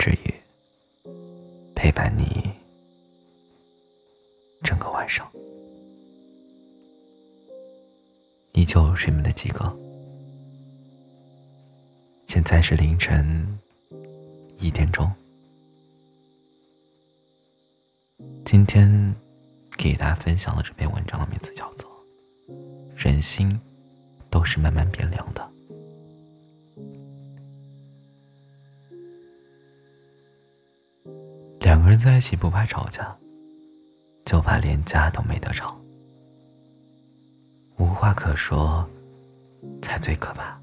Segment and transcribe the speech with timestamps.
[0.00, 0.32] 之语，
[1.74, 2.50] 陪伴你
[4.62, 5.30] 整个晚上。
[8.52, 9.76] 依旧是你们的几个。
[12.26, 13.58] 现在是凌晨
[14.56, 15.06] 一点钟。
[18.46, 19.14] 今天
[19.76, 21.86] 给大家分享的这篇文章的名字叫做
[22.96, 23.60] 《人心
[24.30, 25.42] 都是慢慢变凉的》。
[32.00, 33.14] 在一起不怕吵架，
[34.24, 35.78] 就怕连家都没得吵，
[37.76, 38.88] 无话可说
[39.82, 40.58] 才最可怕。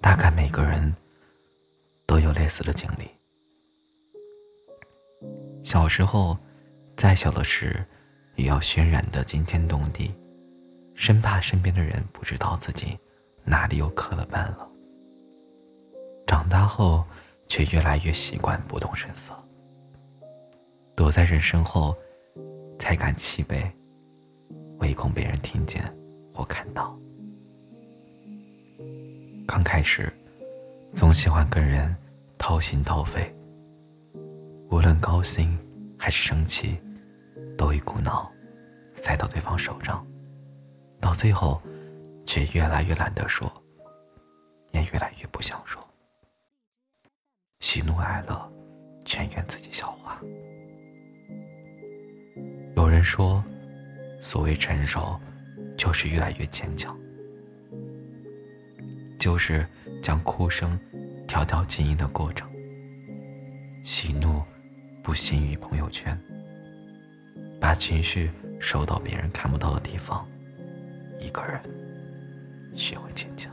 [0.00, 0.94] 大概每个人
[2.06, 3.10] 都有类似的经历。
[5.62, 6.36] 小时候，
[6.96, 7.84] 再小的事
[8.36, 10.14] 也要渲染的惊天动地，
[10.94, 12.98] 生怕身边的人不知道自己
[13.44, 14.68] 哪里又磕了绊了。
[16.26, 17.04] 长大后，
[17.52, 19.34] 却越来越习惯不动声色，
[20.96, 21.94] 躲在人身后，
[22.78, 23.70] 才敢气背，
[24.78, 25.84] 唯恐被人听见
[26.34, 26.98] 或看到。
[29.46, 30.10] 刚开始，
[30.94, 31.94] 总喜欢跟人
[32.38, 33.30] 掏心掏肺。
[34.70, 35.58] 无论高兴
[35.98, 36.80] 还是生气，
[37.58, 38.32] 都一股脑
[38.94, 40.02] 塞到对方手上，
[40.98, 41.60] 到最后，
[42.24, 43.46] 却越来越懒得说，
[44.70, 45.86] 也越来越不想说。
[47.72, 48.52] 喜怒哀乐，
[49.02, 50.20] 全怨自己消化。
[52.76, 53.42] 有人说，
[54.20, 55.18] 所谓成熟，
[55.74, 56.94] 就是越来越坚强，
[59.18, 59.66] 就是
[60.02, 60.78] 将哭声
[61.26, 62.46] 调到静音的过程。
[63.82, 64.42] 喜怒。
[65.02, 66.16] 不限于朋友圈，
[67.58, 70.28] 把情绪收到别人看不到的地方。
[71.18, 71.58] 一个人
[72.76, 73.50] 学会坚强，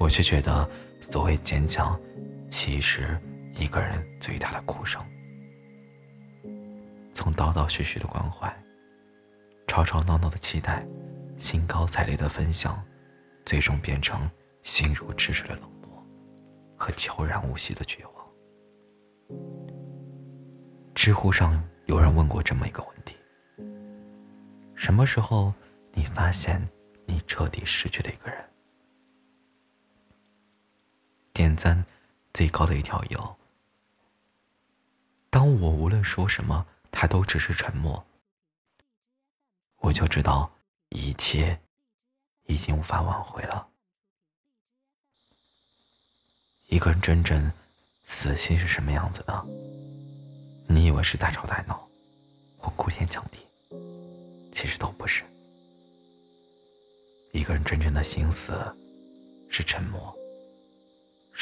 [0.00, 0.66] 我却觉得，
[0.98, 2.00] 所谓坚强，
[2.48, 3.20] 其实
[3.54, 4.98] 一个人最大的哭声。
[7.12, 8.50] 从叨叨絮絮的关怀，
[9.66, 10.86] 吵吵闹闹的期待，
[11.36, 12.82] 兴高采烈的分享，
[13.44, 14.18] 最终变成
[14.62, 16.02] 心如止水的冷漠
[16.78, 18.26] 和悄然无息的绝望。
[20.94, 23.16] 知乎上有人问过这么一个问题：
[24.74, 25.52] 什么时候
[25.92, 26.66] 你发现
[27.04, 28.42] 你彻底失去了一个人？
[31.60, 31.84] 点赞
[32.32, 33.36] 最高的一条有：
[35.28, 38.02] 当我无论说什么，他都只是沉默，
[39.80, 40.50] 我就知道
[40.88, 41.60] 一切
[42.46, 43.68] 已经无法挽回了。
[46.68, 47.52] 一个人真正
[48.06, 49.46] 死心是什么样子的？
[50.66, 51.86] 你以为是大吵大闹，
[52.56, 53.46] 或哭天抢地，
[54.50, 55.24] 其实都不是。
[57.32, 58.74] 一个人真正的心思，
[59.50, 60.16] 是沉默，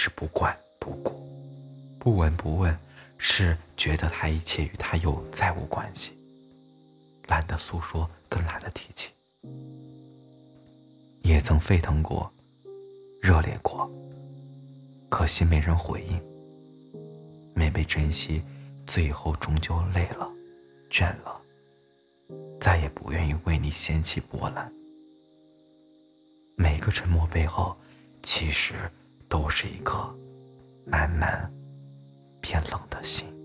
[0.00, 1.20] 是不管不顾，
[1.98, 2.78] 不闻不问，
[3.16, 6.12] 是觉得他一切与他又再无关系，
[7.26, 9.10] 懒得诉说，更懒得提起。
[11.22, 12.32] 也曾沸腾过，
[13.20, 13.91] 热烈过，
[15.08, 16.22] 可惜没人回应，
[17.53, 18.41] 没被珍惜。
[18.87, 20.31] 最后终究累了，
[20.88, 21.41] 倦了，
[22.60, 24.72] 再也不愿意为你掀起波澜。
[26.56, 27.76] 每个沉默背后，
[28.22, 28.75] 其实
[29.28, 30.12] 都是一颗
[30.86, 31.50] 慢慢
[32.40, 33.38] 变冷的心。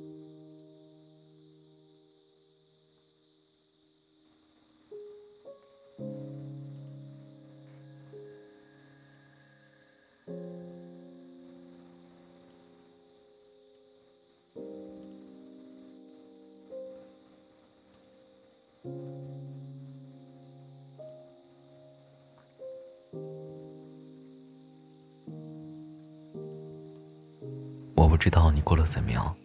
[28.23, 29.35] 知道你过得怎么样，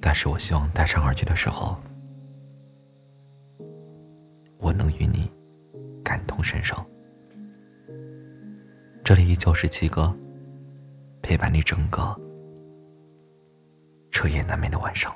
[0.00, 1.76] 但是我希望戴上耳机的时候，
[4.56, 5.28] 我能与你
[6.04, 6.76] 感同身受。
[9.02, 10.16] 这里依旧是七哥，
[11.22, 12.16] 陪伴你整个
[14.12, 15.12] 彻夜难眠的晚上。